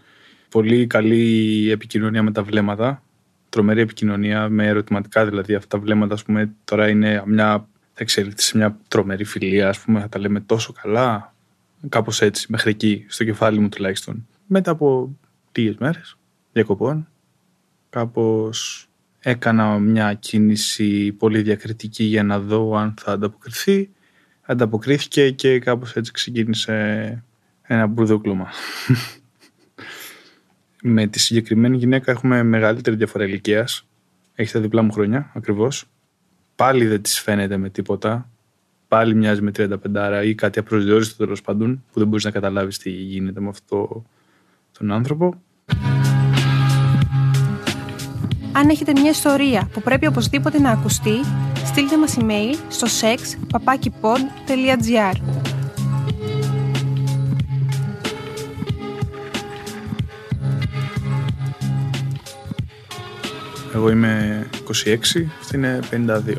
Πολύ 0.49 0.87
καλή 0.87 1.69
επικοινωνία 1.71 2.23
με 2.23 2.33
τα 2.33 2.43
βλέμματα. 2.43 3.03
Τρομερή 3.49 3.81
επικοινωνία 3.81 4.49
με 4.49 4.67
ερωτηματικά 4.67 5.25
δηλαδή. 5.25 5.55
Αυτά 5.55 5.77
τα 5.77 5.83
βλέμματα, 5.85 6.15
ας 6.15 6.23
πούμε, 6.23 6.53
τώρα 6.65 6.89
είναι 6.89 7.23
μια. 7.27 7.67
Θα 7.95 8.03
εξελιχθεί 8.03 8.43
σε 8.43 8.57
μια 8.57 8.79
τρομερή 8.89 9.25
φιλία, 9.25 9.69
ας 9.69 9.79
πούμε, 9.79 10.01
θα 10.01 10.09
τα 10.09 10.19
λέμε 10.19 10.41
τόσο 10.41 10.73
καλά. 10.73 11.35
Κάπως 11.89 12.21
έτσι, 12.21 12.47
μέχρι 12.49 12.71
εκεί, 12.71 13.05
στο 13.09 13.25
κεφάλι 13.25 13.59
μου 13.59 13.69
τουλάχιστον. 13.69 14.27
Μετά 14.47 14.71
από 14.71 15.17
λίγε 15.53 15.75
μέρες 15.79 16.17
διακοπών, 16.53 17.09
κάπως 17.91 18.89
έκανα 19.21 19.79
μια 19.79 20.15
κίνηση 20.15 21.13
πολύ 21.13 21.43
διακριτική 21.43 22.05
για 22.05 22.23
να 22.23 22.41
δω 22.41 22.77
αν 22.77 22.95
θα 23.01 23.13
ανταποκριθεί 23.13 23.91
ανταποκρίθηκε 24.43 25.31
και 25.31 25.59
κάπως 25.59 25.97
έτσι 25.97 26.13
ξεκίνησε 26.13 27.25
ένα 27.63 27.87
μπουρδούκλωμα. 27.87 28.49
με 30.83 31.07
τη 31.07 31.19
συγκεκριμένη 31.19 31.77
γυναίκα 31.77 32.11
έχουμε 32.11 32.43
μεγαλύτερη 32.43 32.97
διαφορά 32.97 33.25
ηλικίας. 33.25 33.87
Έχεις 34.35 34.53
τα 34.53 34.61
διπλά 34.61 34.83
μου 34.83 34.93
χρόνια 34.93 35.31
ακριβώς. 35.35 35.87
Πάλι 36.57 36.87
δεν 36.87 37.03
της 37.03 37.21
φαίνεται 37.21 37.57
με 37.57 37.69
τίποτα. 37.69 38.29
Πάλι 38.89 39.15
μοιάζει 39.15 39.43
με 39.43 39.51
35 39.57 40.23
ή 40.25 40.35
κάτι 40.35 40.59
απροσδιόριστο 40.59 41.25
τέλος 41.25 41.43
πάντων, 41.43 41.85
που 41.93 41.99
δεν 41.99 42.09
μπορείς 42.09 42.25
να 42.25 42.31
καταλάβεις 42.31 42.79
τι 42.79 42.91
γίνεται 42.91 43.41
με 43.41 43.49
αυτό 43.49 44.05
τον 44.79 44.93
άνθρωπο. 44.93 45.35
Αν 48.53 48.69
έχετε 48.69 48.93
μια 48.93 49.11
ιστορία 49.11 49.69
που 49.73 49.83
πρέπει 49.83 50.07
οπωσδήποτε 50.07 50.61
να 50.61 50.71
ακουστεί, 50.71 51.15
στείλτε 51.65 51.99
μας 51.99 52.17
email 52.21 52.55
στο 52.69 52.87
sex.papakipod.gr 53.01 55.15
Εγώ 63.75 63.91
είμαι 63.91 64.47
26, 64.85 64.97
αυτή 65.41 65.57
είναι 65.57 65.81
52. 65.91 66.35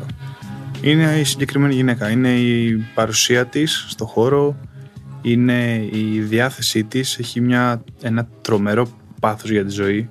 Είναι 0.80 1.18
η 1.18 1.24
συγκεκριμένη 1.24 1.74
γυναίκα, 1.74 2.10
είναι 2.10 2.40
η 2.40 2.76
παρουσία 2.94 3.46
της 3.46 3.86
στο 3.88 4.06
χώρο, 4.06 4.56
είναι 5.22 5.88
η 5.92 6.20
διάθεσή 6.20 6.84
της, 6.84 7.18
έχει 7.18 7.40
μια, 7.40 7.84
ένα 8.02 8.28
τρομερό 8.40 8.88
πάθος 9.20 9.50
για 9.50 9.64
τη 9.64 9.70
ζωή, 9.70 10.10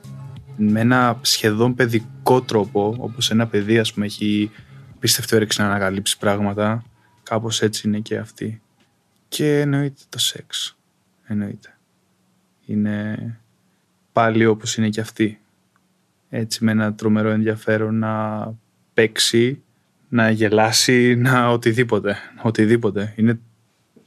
με 0.57 0.79
ένα 0.79 1.19
σχεδόν 1.21 1.75
παιδικό 1.75 2.41
τρόπο, 2.41 2.95
όπως 2.99 3.31
ένα 3.31 3.47
παιδί 3.47 3.79
ας 3.79 3.93
πούμε 3.93 4.05
έχει 4.05 4.51
απίστευτη 4.95 5.35
όρεξη 5.35 5.61
να 5.61 5.67
ανακαλύψει 5.67 6.17
πράγματα. 6.17 6.83
Κάπως 7.23 7.61
έτσι 7.61 7.87
είναι 7.87 7.99
και 7.99 8.17
αυτή. 8.17 8.61
Και 9.27 9.59
εννοείται 9.59 10.01
το 10.09 10.19
σεξ. 10.19 10.77
Εννοείται. 11.27 11.77
Είναι 12.65 13.17
πάλι 14.11 14.45
όπως 14.45 14.77
είναι 14.77 14.89
και 14.89 15.01
αυτή. 15.01 15.42
Έτσι 16.35 16.63
με 16.63 16.71
ένα 16.71 16.93
τρομερό 16.93 17.29
ενδιαφέρον 17.29 17.99
να 17.99 18.53
παίξει, 18.93 19.63
να 20.09 20.29
γελάσει, 20.29 21.15
να 21.15 21.49
οτιδήποτε. 21.49 22.17
Οτιδήποτε. 22.41 23.13
Είναι 23.17 23.39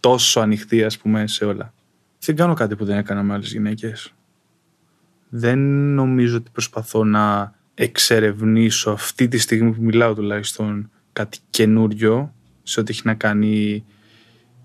τόσο 0.01 0.41
ανοιχτή 0.41 0.85
ας 0.85 0.99
πούμε 0.99 1.27
σε 1.27 1.45
όλα. 1.45 1.75
Δεν 2.19 2.37
κάνω 2.37 2.55
κάτι 2.55 2.77
που 2.77 2.85
δεν 2.85 2.97
έκανα 2.99 3.23
με 3.23 3.35
άλλες 3.35 3.53
γυναίκες. 3.53 4.15
Δεν 5.29 5.59
νομίζω 5.95 6.37
ότι 6.37 6.51
προσπαθώ 6.51 7.05
να 7.05 7.55
εξερευνήσω 7.75 8.91
αυτή 8.91 9.29
τη 9.29 9.39
στιγμή 9.39 9.73
που 9.73 9.83
μιλάω 9.83 10.15
τουλάχιστον 10.15 10.91
κάτι 11.13 11.39
καινούριο 11.51 12.35
σε 12.63 12.81
ό,τι 12.81 12.93
έχει 12.93 13.03
να 13.05 13.15
κάνει 13.15 13.85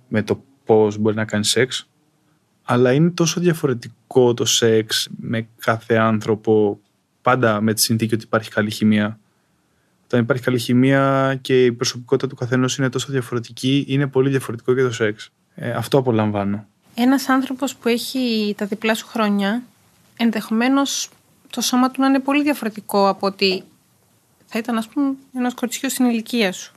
με 0.08 0.24
το 0.24 0.44
πώς 0.66 0.98
μπορεί 0.98 1.16
να 1.16 1.26
κάνει 1.26 1.46
σεξ 1.46 1.90
αλλά 2.64 2.94
είναι 2.94 3.10
τόσο 3.10 3.40
διαφορετικό 3.40 4.34
το 4.34 4.46
σεξ 4.46 5.10
με 5.20 5.48
κάθε 5.58 5.96
άνθρωπο 5.96 6.80
πάντα 7.22 7.62
με 7.62 7.74
τη 7.74 7.82
συνθήκη 7.82 8.14
ότι 8.14 8.24
υπάρχει 8.24 8.50
καλή 8.50 8.72
χημεία 8.72 9.20
όταν 10.06 10.20
υπάρχει 10.20 10.44
καλή 10.44 10.60
χημεία 10.60 11.38
και 11.42 11.66
η 11.66 11.72
προσωπικότητα 11.72 12.28
του 12.28 12.36
καθενός 12.36 12.78
είναι 12.78 12.90
τόσο 12.90 13.12
διαφορετική 13.12 13.86
είναι 13.88 14.08
πολύ 14.08 14.30
διαφορετικό 14.30 14.74
και 14.76 14.82
το 14.82 14.92
σεξ 14.92 15.30
ε, 15.56 15.72
αυτό 15.72 15.98
απολαμβάνω 15.98 16.66
Ένας 16.96 17.30
άνθρωπος 17.30 17.76
που 17.76 17.88
έχει 17.88 18.54
τα 18.58 18.66
διπλά 18.66 18.96
σου 18.96 19.08
χρόνια 19.08 19.64
ενδεχομένως 20.18 21.10
το 21.50 21.62
σώμα 21.62 21.92
του 21.92 22.02
να 22.02 22.08
είναι 22.08 22.20
πολύ 22.20 22.44
διαφορετικό 22.44 23.08
από 23.08 23.28
ότι 23.28 23.64
θα 24.46 24.60
ήταν 24.60 24.78
ας 24.78 24.88
πούμε 24.88 25.14
ενός 25.36 25.54
κοριτσιού 25.54 25.90
στην 25.90 26.06
ηλικία 26.06 26.52
σου. 26.52 26.74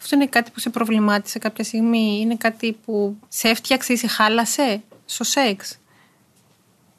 Αυτό 0.00 0.16
είναι 0.16 0.26
κάτι 0.26 0.50
που 0.50 0.60
σε 0.60 0.70
προβλημάτισε 0.70 1.38
κάποια 1.38 1.64
στιγμή, 1.64 2.18
είναι 2.20 2.36
κάτι 2.36 2.72
που 2.84 3.18
σε 3.28 3.48
έφτιαξε 3.48 3.92
ή 3.92 3.96
σε 3.96 4.06
χάλασε 4.06 4.82
στο 5.04 5.24
σεξ; 5.24 5.78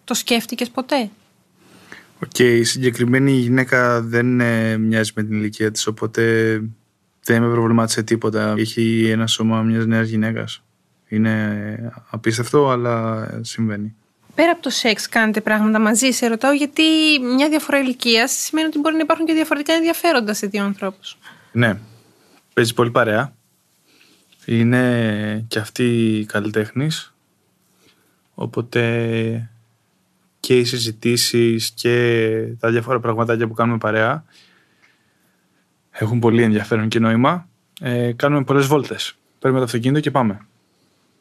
Το 0.03 0.13
σκέφτηκες 0.13 0.69
ποτέ; 0.69 1.10
OK, 2.24 2.29
okay, 2.38 2.57
η 2.59 2.63
συγκεκριμένη 2.63 3.31
γυναίκα 3.31 4.01
δεν 4.01 4.39
ε, 4.39 4.77
μοιάζει 4.77 5.11
με 5.15 5.23
την 5.23 5.38
ηλικία 5.38 5.71
της, 5.71 5.88
οπότε 5.88 6.23
δεν 7.23 7.41
με 7.41 7.51
προβλημάτισε 7.51 8.03
τίποτα. 8.03 8.53
Έχει 8.57 9.09
ένα 9.09 9.27
σώμα 9.27 9.61
μιας 9.61 9.85
νέας 9.85 10.09
γυναίκας. 10.09 10.63
Είναι 11.07 11.93
απίστευτο, 12.09 12.69
αλλά 12.69 13.27
συμβαίνει 13.41 13.95
πέρα 14.39 14.51
από 14.51 14.61
το 14.61 14.69
σεξ 14.69 15.09
κάνετε 15.09 15.41
πράγματα 15.41 15.79
μαζί, 15.79 16.11
σε 16.11 16.27
ρωτάω 16.27 16.51
γιατί 16.51 16.83
μια 17.35 17.49
διαφορά 17.49 17.79
ηλικίας 17.79 18.31
σημαίνει 18.31 18.67
ότι 18.67 18.79
μπορεί 18.79 18.95
να 18.95 19.01
υπάρχουν 19.01 19.25
και 19.25 19.33
διαφορετικά 19.33 19.73
ενδιαφέροντα 19.73 20.33
σε 20.33 20.47
δύο 20.47 20.63
ανθρώπους. 20.63 21.17
Ναι. 21.51 21.79
Παίζει 22.53 22.73
πολύ 22.73 22.91
παρέα. 22.91 23.33
Είναι 24.45 25.45
και 25.47 25.59
αυτή 25.59 26.25
καλλιτέχνης. 26.27 27.13
Οπότε 28.33 29.49
και 30.39 30.58
οι 30.58 30.63
συζητήσεις 30.63 31.72
και 31.72 32.55
τα 32.60 32.69
διάφορα 32.69 33.00
πραγματάκια 33.00 33.48
που 33.48 33.53
κάνουμε 33.53 33.77
παρέα 33.77 34.24
έχουν 35.91 36.19
πολύ 36.19 36.43
ενδιαφέρον 36.43 36.88
και 36.88 37.00
νόημα. 37.00 37.48
Ε, 37.81 38.12
κάνουμε 38.12 38.43
πολλές 38.43 38.65
βόλτες. 38.65 39.15
Παίρνουμε 39.39 39.62
το 39.62 39.65
αυτοκίνητο 39.65 40.00
και 40.00 40.12
πάμε. 40.12 40.39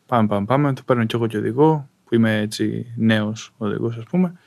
Πάμε, 0.07 0.29
πάμε, 0.29 0.47
πάμε. 0.47 0.73
Το 0.73 0.83
παίρνω 0.83 1.05
κι 1.05 1.15
εγώ 1.15 1.27
και 1.27 1.37
οδηγώ 1.37 1.89
που 2.05 2.15
είμαι 2.15 2.39
έτσι 2.39 2.93
νέος 2.97 3.53
οδηγός 3.57 3.97
ας 3.97 4.05
πούμε. 4.05 4.39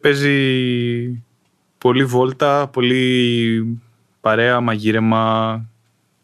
Παίζει 0.00 1.24
πολύ 1.78 2.04
βόλτα, 2.04 2.68
πολύ 2.68 3.80
παρέα, 4.20 4.60
μαγείρεμα, 4.60 5.64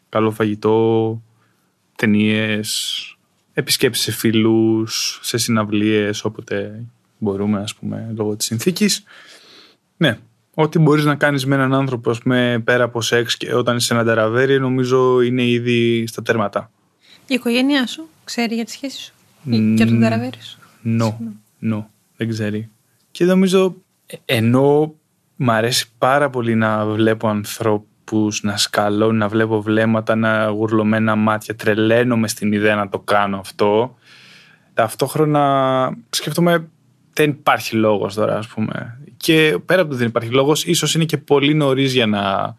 καλό 0.09 0.31
φαγητό, 0.31 1.23
ταινίες, 1.97 3.19
επισκέψεις 3.53 4.05
σε 4.05 4.13
φίλους, 4.13 5.19
σε 5.23 5.39
συναυλίες, 5.39 6.25
όποτε 6.25 6.85
μπορούμε 7.21 7.61
ας 7.61 7.75
πούμε 7.75 8.13
λόγω 8.17 8.37
της 8.37 8.47
συνθήκης. 8.47 9.03
Ναι, 9.97 10.19
ό,τι 10.55 10.79
μπορείς 10.79 11.05
να 11.05 11.15
κάνεις 11.15 11.47
με 11.47 11.55
έναν 11.55 11.75
άνθρωπο 11.75 12.11
ας 12.11 12.19
πούμε, 12.19 12.63
πέρα 12.65 12.85
από 12.85 13.01
σεξ 13.01 13.37
και 13.37 13.55
όταν 13.55 13.77
είσαι 13.77 13.95
ένα 13.95 14.05
τεραβέρι 14.05 14.61
νομίζω 14.61 15.21
είναι 15.21 15.43
ήδη 15.45 16.07
στα 16.07 16.23
τέρματα. 16.23 16.71
Η 17.27 17.35
οικογένειά 17.35 17.87
σου 17.87 18.09
ξέρει 18.25 18.55
για 18.55 18.65
τη 18.65 18.71
σχέση 18.71 19.03
σου; 19.03 19.13
Και 19.77 19.85
τον 19.85 20.01
Ταραβέρη. 20.01 20.39
No, 20.85 21.13
no, 21.73 21.85
δεν 22.17 22.29
ξέρει. 22.29 22.71
Και 23.11 23.25
νομίζω, 23.25 23.77
ε, 24.07 24.17
ενώ 24.25 24.95
μ' 25.37 25.51
αρέσει 25.51 25.87
πάρα 25.99 26.31
πολύ 26.31 26.55
να 26.55 26.87
βλέπω 26.87 27.29
ανθρώπους 27.29 28.43
να 28.43 28.57
σκαλώνουν, 28.57 29.17
να 29.17 29.29
βλέπω 29.29 29.63
βλέμματα, 29.63 30.15
να 30.15 30.47
γουρλωμένα 30.47 31.15
μάτια, 31.15 31.55
τρελαίνομαι 31.55 32.29
στην 32.29 32.53
ιδέα 32.53 32.75
να 32.75 32.89
το 32.89 32.99
κάνω 32.99 33.39
αυτό. 33.39 33.97
Ταυτόχρονα 34.75 35.97
σκέφτομαι 36.11 36.69
δεν 37.13 37.31
υπάρχει 37.31 37.77
λόγος 37.77 38.15
τώρα 38.15 38.37
ας 38.39 38.47
πούμε. 38.47 38.99
Και 39.17 39.59
πέρα 39.67 39.81
από 39.81 39.91
το 39.91 39.97
δεν 39.97 40.07
υπάρχει 40.07 40.31
λόγος, 40.31 40.65
ίσως 40.65 40.95
είναι 40.95 41.05
και 41.05 41.17
πολύ 41.17 41.55
νωρίς 41.55 41.93
για 41.93 42.07
να 42.07 42.57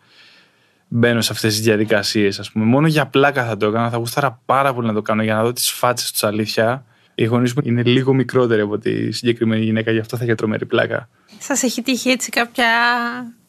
μπαίνω 0.88 1.22
σε 1.22 1.32
αυτές 1.32 1.54
τις 1.54 1.64
διαδικασίες 1.64 2.40
ας 2.40 2.52
πούμε. 2.52 2.66
Μόνο 2.66 2.88
για 2.88 3.06
πλάκα 3.06 3.46
θα 3.46 3.58
το 3.58 3.66
έκανα, 3.66 3.90
θα 3.90 3.98
γούσταρα 3.98 4.40
πάρα 4.46 4.74
πολύ 4.74 4.88
να 4.88 4.94
το 4.94 5.02
κάνω 5.02 5.24
για 5.24 5.36
να 5.36 5.44
δω 5.44 5.54
τις 5.54 5.70
φάτσες 5.70 6.12
τους 6.12 6.24
αλήθεια 6.24 6.86
οι 7.16 7.26
γονείς 7.26 7.54
μου 7.54 7.62
είναι 7.66 7.84
λίγο 7.84 8.14
μικρότεροι 8.14 8.62
από 8.62 8.78
τη 8.78 9.12
συγκεκριμένη 9.12 9.64
γυναίκα, 9.64 9.92
γι' 9.92 10.00
αυτό 10.00 10.18
θα 10.18 10.24
είχε 10.24 10.36
τρομερή 10.36 10.66
πλάκα. 10.66 11.10
Σας 11.40 11.64
έχει 11.64 11.82
τύχει 11.82 12.10
έτσι 12.10 12.30
κάποια 12.30 12.68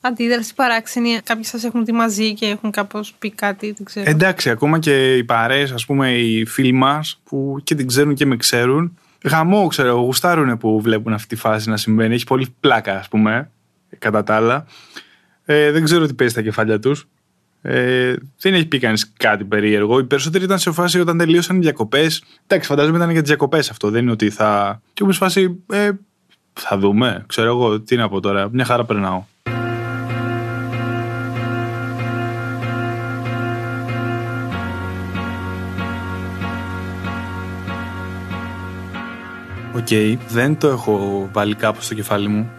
αντίδραση 0.01 0.55
παράξενη, 0.55 1.21
κάποιοι 1.25 1.45
σας 1.45 1.65
έχουν 1.65 1.85
δει 1.85 1.93
μαζί 1.93 2.35
και 2.35 2.47
έχουν 2.47 2.71
κάπως 2.71 3.15
πει 3.19 3.31
κάτι, 3.31 3.73
δεν 3.73 3.85
ξέρω; 3.85 4.11
Εντάξει, 4.11 4.51
ακόμα 4.51 4.79
και 4.79 5.17
οι 5.17 5.25
παρέες, 5.25 5.73
ας 5.73 5.87
πούμε, 5.87 6.13
οι 6.13 6.45
φίλοι 6.45 6.73
μας 6.73 7.21
που 7.25 7.61
και 7.65 7.75
την 7.75 7.87
ξέρουν 7.87 8.15
και 8.15 8.27
με 8.27 8.37
ξέρουν, 8.37 8.99
γαμό, 9.25 9.67
ξέρω, 9.67 9.93
γουστάρουν 9.93 10.59
που 10.59 10.81
βλέπουν 10.81 11.12
αυτή 11.12 11.29
τη 11.29 11.37
φάση 11.37 11.69
να 11.69 11.76
συμβαίνει. 11.76 12.14
Έχει 12.14 12.25
πολύ 12.25 12.55
πλάκα, 12.61 12.99
ας 12.99 13.09
πούμε, 13.09 13.50
κατά 13.99 14.23
τα 14.23 14.35
άλλα. 14.37 14.67
Ε, 15.45 15.71
δεν 15.71 15.85
ξέρω 15.85 16.07
τι 16.07 16.14
παίζει 16.14 16.33
στα 16.33 16.43
κεφάλια 16.43 16.79
τους. 16.79 17.09
Ε, 17.62 18.14
δεν 18.38 18.55
έχει 18.55 18.67
πει 18.67 18.79
κανείς 18.79 19.12
κάτι 19.17 19.45
περίεργο. 19.45 19.99
Οι 19.99 20.05
περισσότεροι 20.05 20.45
ήταν 20.45 20.59
σε 20.59 20.73
φάση 20.73 21.00
όταν 21.00 21.19
τελείωσαν 21.19 21.57
οι 21.57 21.61
διακοπές. 21.61 22.25
Εντάξει, 22.47 22.69
φαντάζομαι 22.69 22.97
ήταν 22.97 23.11
για 23.11 23.21
τις 23.21 23.29
διακοπές 23.29 23.71
αυτό. 23.71 23.91
Δεν 23.91 24.02
είναι 24.02 24.11
ότι 24.11 24.31
θα. 24.31 24.81
Και 24.93 25.02
όμω 25.02 25.12
φάση. 25.12 25.62
Ε, 25.73 25.91
θα 26.52 26.79
δούμε. 26.79 27.25
Ξέρω 27.26 27.49
εγώ 27.49 27.81
τι 27.81 27.97
να 27.97 28.09
πω 28.09 28.21
τώρα. 28.21 28.49
Μια 28.52 28.64
χαρά 28.64 28.85
περνάω. 28.85 29.25
OK, 39.75 39.87
okay, 39.91 40.17
δεν 40.29 40.59
το 40.59 40.69
έχω 40.69 41.29
βάλει 41.33 41.55
κάπου 41.55 41.83
στο 41.83 41.95
κεφάλι 41.95 42.29
μου. 42.29 42.50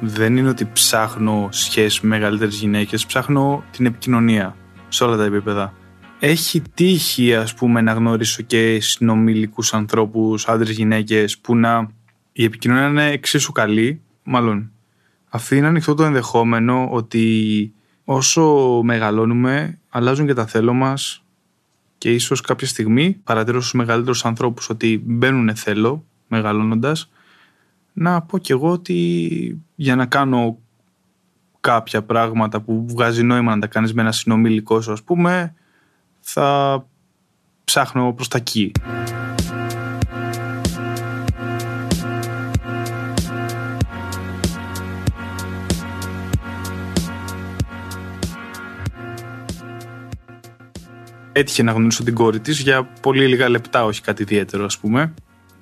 Δεν 0.00 0.36
είναι 0.36 0.48
ότι 0.48 0.68
ψάχνω 0.72 1.48
σχέση 1.50 2.00
με 2.02 2.08
μεγαλύτερες 2.08 2.54
γυναίκες, 2.54 3.06
ψάχνω 3.06 3.64
την 3.70 3.86
επικοινωνία 3.86 4.56
σε 4.88 5.04
όλα 5.04 5.16
τα 5.16 5.24
επίπεδα. 5.24 5.74
Έχει 6.18 6.62
τύχει, 6.74 7.34
ας 7.34 7.54
πούμε, 7.54 7.80
να 7.80 7.92
γνωρίσω 7.92 8.42
και 8.42 8.80
συνομήλικους 8.80 9.74
ανθρώπους, 9.74 10.48
άντρες, 10.48 10.76
γυναίκες, 10.76 11.38
που 11.38 11.56
να 11.56 11.88
η 12.32 12.44
επικοινωνία 12.44 12.86
είναι 12.86 13.10
εξίσου 13.10 13.52
καλή. 13.52 14.00
Μάλλον, 14.22 14.70
αφήνει 15.28 15.66
ανοιχτό 15.66 15.94
το 15.94 16.04
ενδεχόμενο 16.04 16.88
ότι 16.90 17.72
όσο 18.04 18.44
μεγαλώνουμε, 18.84 19.78
αλλάζουν 19.88 20.26
και 20.26 20.34
τα 20.34 20.46
θέλω 20.46 20.72
μας 20.72 21.24
και 21.98 22.12
ίσως 22.12 22.40
κάποια 22.40 22.66
στιγμή 22.66 23.20
παρατηρώ 23.24 23.60
στους 23.60 23.72
μεγαλύτερους 23.72 24.24
ανθρώπους 24.24 24.68
ότι 24.68 25.02
μπαίνουν 25.04 25.56
θέλω 25.56 26.04
μεγαλώνοντας 26.30 27.10
να 27.92 28.22
πω 28.22 28.38
κι 28.38 28.52
εγώ 28.52 28.70
ότι 28.70 29.60
για 29.74 29.96
να 29.96 30.06
κάνω 30.06 30.58
κάποια 31.60 32.02
πράγματα 32.02 32.60
που 32.60 32.86
βγάζει 32.88 33.22
νόημα 33.22 33.54
να 33.54 33.60
τα 33.60 33.66
κάνεις 33.66 33.94
με 33.94 34.02
ένα 34.02 34.12
συνομιλικό 34.12 34.80
σου 34.80 34.92
ας 34.92 35.02
πούμε 35.02 35.54
θα 36.20 36.86
ψάχνω 37.64 38.12
προς 38.12 38.28
τα 38.28 38.38
εκεί. 38.38 38.72
Έτυχε 51.32 51.62
να 51.62 51.72
γνωρίσω 51.72 52.02
την 52.02 52.14
κόρη 52.14 52.40
της 52.40 52.60
για 52.60 52.84
πολύ 52.84 53.26
λίγα 53.26 53.48
λεπτά, 53.48 53.84
όχι 53.84 54.00
κάτι 54.02 54.22
ιδιαίτερο 54.22 54.64
ας 54.64 54.78
πούμε. 54.78 55.14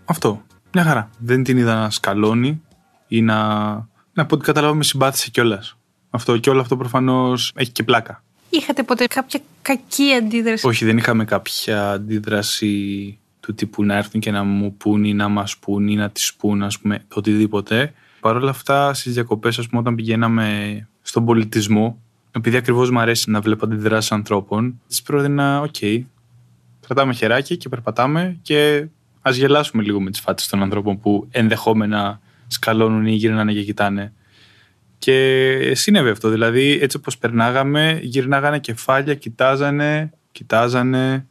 Αυτό. 0.05 0.43
Μια 0.73 0.85
χαρά. 0.85 1.11
Δεν 1.19 1.43
την 1.43 1.59
είδα 1.59 1.75
να 1.75 1.91
σκαλώνει 1.91 2.63
ή 3.09 3.23
να. 3.23 3.37
Να 4.13 4.27
πω 4.27 4.35
ότι 4.35 4.45
καταλάβω 4.45 4.75
με 4.75 4.83
συμπάθησε 4.83 5.31
κιόλας. 5.31 5.77
Αυτό 6.11 6.37
και 6.37 6.51
όλο 6.51 6.61
αυτό 6.61 6.77
προφανώς 6.77 7.53
έχει 7.55 7.71
και 7.71 7.83
πλάκα. 7.83 8.23
Είχατε 8.51 8.83
ποτέ 8.83 9.07
κάποια 9.07 9.41
κακή 9.63 10.13
αντίδραση; 10.13 10.67
Όχι, 10.67 10.85
δεν 10.85 10.97
είχαμε 10.97 11.25
κάποια 11.25 11.91
αντίδραση 11.91 13.19
του 13.41 13.55
τύπου 13.55 13.85
να 13.85 13.97
έρθουν 13.97 14.21
και 14.21 14.31
να 14.31 14.45
μου 14.45 14.75
πούν 14.75 15.05
ή 15.05 15.15
να 15.15 15.29
μας 15.29 15.57
πούν 15.57 15.89
ή 15.89 15.95
να 15.95 16.11
τις 16.11 16.35
πούν, 16.35 16.63
ας 16.63 16.79
πούμε, 16.79 17.05
οτιδήποτε. 17.15 17.93
Παρ' 18.21 18.37
όλα 18.37 18.51
αυτά, 18.51 18.95
στις 18.95 19.13
διακοπές, 19.13 19.59
ας 19.59 19.69
πούμε, 19.69 19.81
όταν 19.81 19.95
πηγαίναμε 19.95 20.89
στον 21.03 21.25
πολιτισμό, 21.25 21.99
επειδή 22.33 22.57
ακριβώς 22.57 22.91
μου 22.91 22.99
αρέσει 22.99 23.31
να 23.31 23.41
βλέπω 23.41 23.65
αντιδράσεις 23.65 24.13
ανθρώπων, 24.13 24.81
της 24.89 25.03
πρότεινα, 25.03 25.61
OK, 25.61 25.75
okay, 25.81 26.03
κρατάμε 26.87 27.13
χεράκι 27.13 27.57
και 27.57 27.69
περπατάμε 27.69 28.39
και 28.43 28.87
ας 29.29 29.37
γελάσουμε 29.37 29.83
λίγο 29.83 30.01
με 30.01 30.11
τις 30.11 30.21
φάτσες 30.21 30.51
των 30.51 30.63
ανθρώπων 30.63 31.01
που 31.01 31.29
ενδεχόμενα 31.31 32.21
σκαλώνουν 32.47 33.07
ή 33.07 33.13
γυρνάνε 33.13 33.53
και 33.53 33.63
κοιτάνε. 33.63 34.13
Και 34.99 35.73
συνέβη 35.75 36.09
αυτό. 36.09 36.29
Δηλαδή, 36.29 36.79
έτσι 36.83 36.97
όπως 36.97 37.19
περνάγαμε, 37.19 37.99
γυρνάγανε 38.03 38.59
κεφάλια, 38.59 39.15
κοιτάζανε, 39.15 40.11
κοιτάζανε 40.33 41.27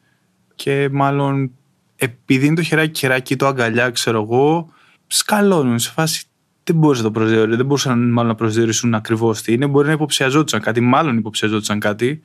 και 0.55 0.89
μάλλον 0.91 1.51
επειδή 1.95 2.45
είναι 2.45 2.55
το 2.55 2.61
χεράκι 2.61 2.99
χεράκι, 2.99 3.35
το 3.35 3.47
αγκαλιά, 3.47 3.89
ξέρω 3.89 4.21
εγώ, 4.21 4.69
σκαλώνουν 5.07 5.79
σε 5.79 5.91
φάση. 5.91 6.25
Δεν 6.63 6.75
μπορείς 6.75 6.97
να 6.97 7.05
το 7.05 7.11
προσδιορίσει. 7.11 7.57
Δεν 7.57 7.65
μπορούσαν 7.65 8.11
μάλλον 8.11 8.29
να 8.29 8.35
προσδιορίσουν 8.35 8.93
ακριβώς 8.93 9.41
τι 9.41 9.53
είναι. 9.53 9.67
Μπορεί 9.67 9.87
να 9.87 9.93
υποψιαζόντουσαν 9.93 10.61
κάτι, 10.61 10.81
μάλλον 10.81 11.17
υποψιαζόντουσαν 11.17 11.79
κάτι. 11.79 12.21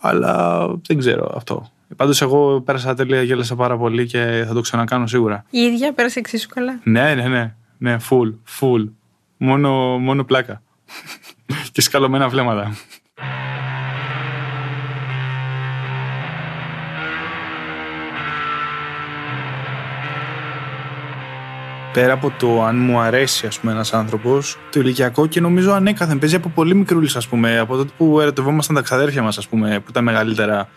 Αλλά 0.00 0.66
δεν 0.86 0.98
ξέρω 0.98 1.32
αυτό. 1.36 1.70
Πάντως, 1.96 2.22
εγώ 2.22 2.60
πέρασα 2.60 2.94
τέλεια, 2.94 3.22
γέλασα 3.22 3.54
πάρα 3.54 3.76
πολύ 3.76 4.06
και 4.06 4.44
θα 4.46 4.54
το 4.54 4.60
ξανακάνω 4.60 5.06
σίγουρα. 5.06 5.44
Η 5.50 5.58
ίδια 5.58 5.92
πέρασε 5.92 6.18
εξίσου 6.18 6.48
καλά; 6.48 6.80
Ναι, 6.82 7.14
ναι, 7.14 7.28
ναι. 7.28 7.54
Ναι, 7.78 7.96
full, 8.10 8.34
full. 8.60 8.88
Μόνο, 9.36 9.98
μόνο 9.98 10.24
πλάκα. 10.24 10.62
και 11.72 11.80
σκαλωμένα 11.80 12.28
βλέμματα. 12.28 12.72
πέρα 21.92 22.12
από 22.12 22.32
το 22.38 22.64
αν 22.64 22.76
μου 22.76 22.98
αρέσει 22.98 23.46
ας 23.46 23.60
πούμε, 23.60 23.72
ένας 23.72 23.92
άνθρωπος, 23.92 24.58
το 24.70 24.80
ηλικιακό 24.80 25.26
και 25.26 25.40
νομίζω 25.40 25.72
ανέκαθεν 25.72 26.18
παίζει 26.18 26.34
από 26.34 26.48
πολύ 26.48 26.74
μικρούλης 26.74 27.16
ας 27.16 27.28
πούμε, 27.28 27.58
από 27.58 27.76
τότε 27.76 27.90
που 27.96 28.20
ερωτευόμασταν 28.20 28.76
τα 28.76 28.82
ξαδέρφια 28.82 29.22
μας 29.22 29.38
ας 29.38 29.48
πούμε, 29.48 29.80
που 29.80 29.86
ήταν 29.90 30.04
μεγαλύτερα 30.04 30.68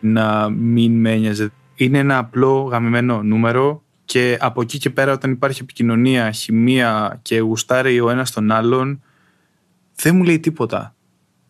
να 0.00 0.48
μην 0.48 1.00
με 1.00 1.12
ένοιαζε. 1.12 1.52
Είναι 1.74 1.98
ένα 1.98 2.18
απλό 2.18 2.62
γαμημένο 2.62 3.22
νούμερο 3.22 3.82
και 4.04 4.36
από 4.40 4.60
εκεί 4.60 4.78
και 4.78 4.90
πέρα 4.90 5.12
όταν 5.12 5.30
υπάρχει 5.30 5.62
επικοινωνία, 5.62 6.30
χημεία 6.30 7.18
και 7.22 7.38
γουστάρει 7.38 8.00
ο 8.00 8.10
ένας 8.10 8.30
τον 8.30 8.50
άλλον 8.50 9.02
δεν 9.94 10.16
μου 10.16 10.22
λέει 10.22 10.40
τίποτα. 10.40 10.94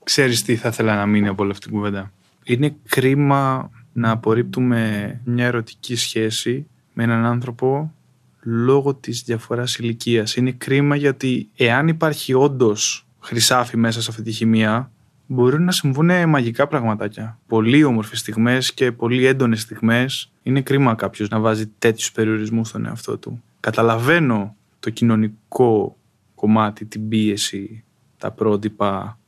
Ξέρεις 0.04 0.42
τι 0.42 0.56
θα 0.56 0.68
ήθελα 0.68 0.96
να 0.96 1.06
μείνει 1.06 1.28
από 1.28 1.42
όλη 1.42 1.52
αυτή 1.52 1.66
την 1.66 1.76
κουβέντα. 1.76 2.12
Είναι 2.44 2.76
κρίμα 2.88 3.70
να 3.92 4.10
απορρίπτουμε 4.10 5.20
μια 5.24 5.44
ερωτική 5.44 5.96
σχέση 5.96 6.66
με 6.92 7.02
έναν 7.02 7.24
άνθρωπο 7.24 7.94
λόγω 8.42 8.94
της 8.94 9.22
διαφοράς 9.22 9.76
ηλικίας. 9.76 10.36
Είναι 10.36 10.50
κρίμα 10.52 10.96
γιατί 10.96 11.48
εάν 11.56 11.88
υπάρχει 11.88 12.34
όντως 12.34 13.06
χρυσάφι 13.20 13.76
μέσα 13.76 14.02
σε 14.02 14.10
αυτή 14.10 14.22
τη 14.22 14.32
χημεία 14.32 14.92
μπορούν 15.30 15.64
να 15.64 15.72
συμβούν 15.72 16.28
μαγικά 16.28 16.66
πραγματάκια. 16.66 17.38
Πολύ 17.46 17.84
όμορφες 17.84 18.18
στιγμές 18.18 18.74
και 18.74 18.92
πολύ 18.92 19.26
έντονες 19.26 19.60
στιγμές. 19.60 20.32
Είναι 20.42 20.60
κρίμα 20.60 20.94
κάποιος 20.94 21.28
να 21.28 21.38
βάζει 21.38 21.66
τέτοιους 21.78 22.12
περιορισμούς 22.12 22.68
στον 22.68 22.86
εαυτό 22.86 23.18
του. 23.18 23.42
Καταλαβαίνω 23.60 24.56
το 24.80 24.90
κοινωνικό 24.90 25.96
κομμάτι, 26.34 26.84
την 26.84 27.08
πίεση, 27.08 27.84
τα 28.18 28.30
πρότυπα, 28.30 29.18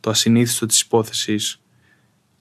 το 0.00 0.10
ασυνήθιστο 0.10 0.66
της 0.66 0.80
υπόθεσης 0.80 1.60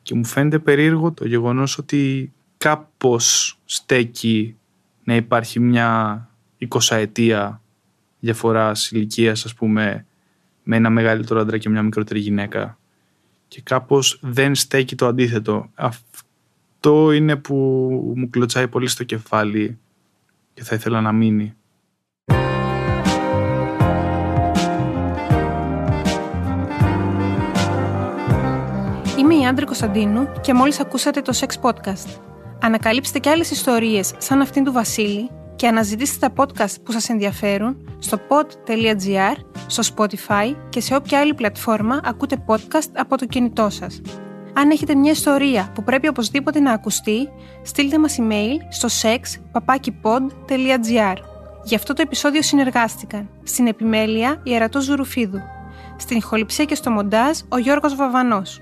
και 0.02 0.16
μου 0.16 0.26
φαίνεται 0.26 0.60
περίεργο 0.60 1.12
το 1.12 1.28
γεγονός 1.28 1.78
ότι 1.78 2.32
κάπως 2.58 3.58
στέκει 3.66 4.56
να 5.04 5.16
υπάρχει 5.16 5.60
μια 5.60 6.24
εικοσαετία 6.58 7.62
διαφοράς 8.20 8.92
ηλικίας, 8.92 9.46
ας 9.46 9.54
πούμε, 9.54 10.06
με 10.64 10.76
ένα 10.76 10.90
μεγαλύτερο 10.90 11.40
άντρα 11.40 11.58
και 11.58 11.70
μια 11.70 11.84
μικρότερη 11.84 12.20
γυναίκα 12.20 12.79
και 13.50 13.62
κάπως 13.62 14.20
δεν 14.22 14.56
στέκει 14.56 14.96
το 14.96 15.08
αντίθετο. 15.08 15.70
Αυτό 15.76 17.12
είναι 17.12 17.36
που 17.36 17.56
μου 18.16 18.30
κλωτσάει 18.30 18.68
πολύ 18.68 18.88
στο 18.88 19.04
κεφάλι 19.04 19.78
και 20.54 20.64
θα 20.64 20.76
ήθελα 20.76 21.02
να 21.02 21.12
μείνει. 21.12 21.54
Είμαι 29.18 29.36
η 29.36 29.46
Άντρη 29.48 29.66
Κωνσταντίνου 29.66 30.32
και 30.42 30.54
μόλις 30.54 30.80
ακούσατε 30.80 31.22
το 31.22 31.40
Sex 31.40 31.70
Podcast. 31.70 32.20
Ανακαλύψτε 32.62 33.20
και 33.20 33.30
άλλες 33.30 33.52
ιστορίες 33.52 34.14
σαν 34.18 34.42
αυτήν 34.42 34.64
του 34.64 34.72
Βασίλη 34.72 35.30
και 35.60 35.68
αναζητήστε 35.68 36.28
τα 36.28 36.34
podcast 36.38 36.76
που 36.84 36.92
σας 36.92 37.10
ενδιαφέρουν 37.10 37.78
στο 38.00 38.20
pod.gr, 38.28 39.36
στο 39.68 39.84
Spotify 39.96 40.56
και 40.70 40.82
σε 40.82 40.96
όποια 40.96 41.20
άλλη 41.20 41.34
πλατφόρμα 41.34 42.00
ακούτε 42.04 42.44
podcast 42.48 42.90
από 42.96 43.18
το 43.18 43.26
κινητό 43.26 43.70
σας. 43.70 44.02
Αν 44.54 44.70
έχετε 44.70 44.96
μια 44.96 45.12
ιστορία 45.12 45.72
που 45.76 45.84
πρέπει 45.84 46.08
οπωσδήποτε 46.08 46.60
να 46.60 46.72
ακουστεί, 46.72 47.30
στείλτε 47.62 48.00
μας 48.00 48.18
email 48.20 48.58
στο 48.70 48.88
sex.papakipod.gr. 49.02 51.16
Γι' 51.64 51.76
αυτό 51.76 51.94
το 51.94 52.02
επεισόδιο 52.02 52.42
συνεργάστηκαν 52.42 53.30
στην 53.44 53.68
επιμέλεια 53.68 54.42
η 54.44 54.56
Ερατός 54.56 54.84
Ζουρουφίδου, 54.84 55.40
στην 55.98 56.18
ηχοληψία 56.18 56.66
και 56.66 56.76
στο 56.76 56.92
μοντάζ 56.92 57.40
ο 57.50 57.58
Γιώργος 57.58 57.96
Βαβανός. 57.96 58.62